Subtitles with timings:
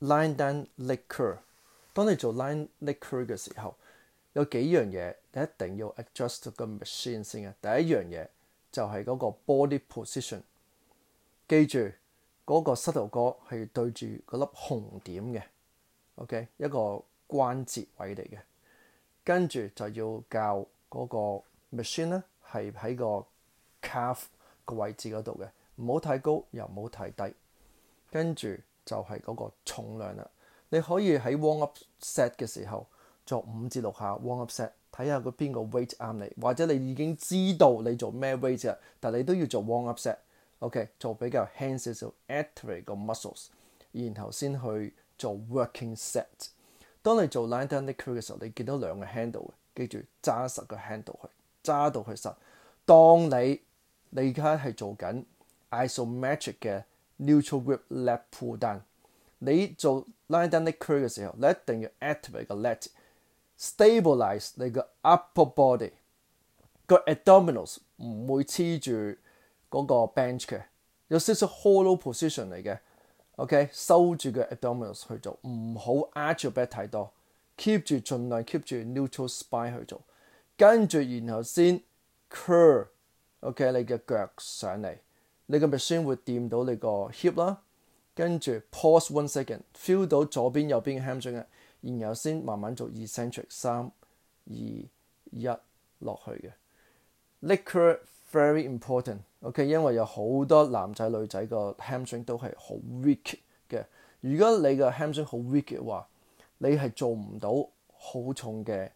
[0.00, 1.38] line down l i q u o r
[1.92, 3.76] 當你做 line l i q u o r 嘅時候，
[4.32, 7.54] 有幾樣嘢你一定要 adjust 個 machine 先嘅。
[7.82, 8.28] 第一樣嘢
[8.70, 10.42] 就係嗰個 body position，
[11.48, 11.90] 記住
[12.46, 15.42] 嗰個膝頭哥係對住嗰粒紅點嘅
[16.16, 18.38] ，OK 一個關節位嚟嘅。
[19.24, 23.26] 跟住就要教嗰個 machine 咧，係喺個
[23.86, 24.22] calf
[24.64, 25.48] 個位置嗰度嘅，
[25.82, 27.34] 唔好太高又唔好太低，
[28.10, 28.54] 跟住。
[28.88, 30.26] 就係嗰個重量啦。
[30.70, 32.86] 你可以喺 warm up set 嘅時候
[33.26, 36.42] 做五至六下 warm up set，睇下佢邊個 weight 啱你。
[36.42, 40.16] 或者你已經知道你做咩 weight 啦，但你都要做 warm up set。
[40.60, 43.48] OK，做比較輕少少 activate 個 muscles，
[43.92, 46.24] 然後先去做 working set。
[47.02, 51.28] 當你做 l i n e down leg curl 嘅時候，你見到兩個 handle 嘅，記住揸實個 handle 去，
[51.62, 52.34] 揸到去實。
[52.86, 53.60] 當你
[54.10, 55.24] 你而家係做緊
[55.70, 56.84] isometric 嘅。
[57.18, 58.80] neutral grip let pull down，
[59.38, 62.90] 你做拉 down the curve 嘅時候，你一定要 activate 個 l e t
[63.56, 65.90] s t a b i l i z e 你個 upper body，
[66.86, 68.92] 個 abdominals 唔會黐住
[69.70, 70.62] 嗰個 bench 嘅，
[71.08, 72.78] 有少少 hollow position 嚟嘅
[73.36, 77.12] ，OK 收住個 abdominals 去做，唔好 arch your back 太多
[77.56, 80.00] ，keep 住盡量 keep 住 neutral spine 去做，
[80.56, 81.80] 跟住然後先
[82.30, 84.94] curve，OK 你嘅腳上嚟。
[85.50, 87.62] 你個 machine 會掂到你個 hip 啦，
[88.14, 91.42] 跟住 pause one second，feel 到左邊右邊嘅 hamstring，
[91.80, 95.48] 然後先慢慢做 eccentric，三二一
[96.00, 96.50] 落去嘅。
[97.42, 97.98] Liquor
[98.30, 103.38] very important，OK，因為有好多男仔女仔個 hamstring 都係好 weak
[103.70, 103.82] 嘅。
[104.20, 106.06] 如果你個 hamstring 好 weak 嘅話，
[106.58, 107.48] 你係做唔到
[107.96, 108.90] 好重嘅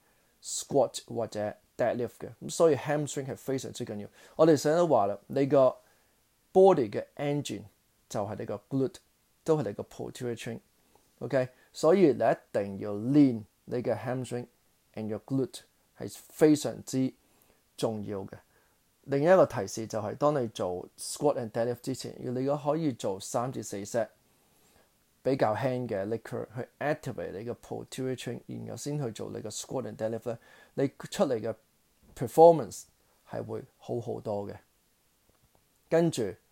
[0.45, 1.41] squat 或者
[1.79, 2.29] deadlift 嘅。
[2.43, 4.09] 咁所以 hamstring 係非常之緊要。
[4.37, 5.75] 我哋成日都話啦，你個
[6.53, 7.63] body 嘅 engine
[8.09, 8.97] 就係你個 glute，
[9.43, 14.47] 都係你個 posterior chain，OK，所以你一定要練你嘅 hamstring
[14.95, 15.61] and your glute
[15.99, 17.13] 係非常之
[17.77, 18.33] 重要嘅。
[19.05, 24.09] 另一個提示就係當你做 squat and deadlift 之前，如果你可以做三至四 set
[25.25, 30.25] 比較輕嘅 l i q u o r 去 activate 你嘅 posterior chain，然後先去做你嘅 squat and deadlift
[30.27, 30.39] 咧，
[30.75, 31.55] 你出嚟嘅
[32.15, 32.83] performance
[33.29, 34.55] 係會好好多嘅。
[35.89, 36.35] 跟住。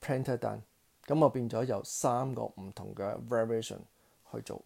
[0.00, 0.62] Printer done，
[1.08, 3.78] 咁我變咗有三個唔同嘅 variation
[4.32, 4.62] 去做。